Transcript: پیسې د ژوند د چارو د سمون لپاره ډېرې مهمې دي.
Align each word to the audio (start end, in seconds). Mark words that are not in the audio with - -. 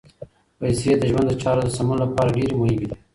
پیسې 0.59 0.91
د 0.99 1.03
ژوند 1.11 1.27
د 1.29 1.33
چارو 1.41 1.61
د 1.65 1.69
سمون 1.77 1.97
لپاره 2.03 2.33
ډېرې 2.37 2.53
مهمې 2.61 2.85
دي. 2.89 2.95